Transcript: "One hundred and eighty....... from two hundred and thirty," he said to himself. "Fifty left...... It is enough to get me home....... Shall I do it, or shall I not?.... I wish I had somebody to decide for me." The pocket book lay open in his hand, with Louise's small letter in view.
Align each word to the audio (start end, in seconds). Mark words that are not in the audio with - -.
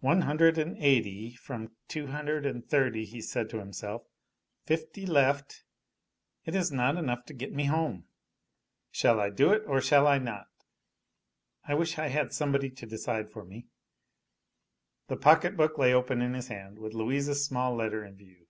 "One 0.00 0.20
hundred 0.20 0.58
and 0.58 0.76
eighty....... 0.76 1.32
from 1.34 1.74
two 1.88 2.08
hundred 2.08 2.44
and 2.44 2.62
thirty," 2.68 3.06
he 3.06 3.22
said 3.22 3.48
to 3.48 3.58
himself. 3.58 4.02
"Fifty 4.66 5.06
left...... 5.06 5.64
It 6.44 6.54
is 6.54 6.70
enough 6.70 7.24
to 7.24 7.32
get 7.32 7.54
me 7.54 7.64
home....... 7.64 8.04
Shall 8.90 9.18
I 9.18 9.30
do 9.30 9.54
it, 9.54 9.62
or 9.66 9.80
shall 9.80 10.06
I 10.06 10.18
not?.... 10.18 10.48
I 11.66 11.72
wish 11.72 11.98
I 11.98 12.08
had 12.08 12.34
somebody 12.34 12.68
to 12.68 12.84
decide 12.84 13.30
for 13.30 13.46
me." 13.46 13.68
The 15.08 15.16
pocket 15.16 15.56
book 15.56 15.78
lay 15.78 15.94
open 15.94 16.20
in 16.20 16.34
his 16.34 16.48
hand, 16.48 16.78
with 16.78 16.92
Louise's 16.92 17.42
small 17.46 17.74
letter 17.74 18.04
in 18.04 18.16
view. 18.16 18.48